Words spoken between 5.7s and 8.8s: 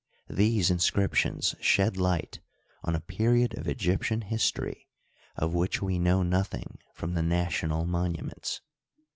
we know nothing from the national monuments.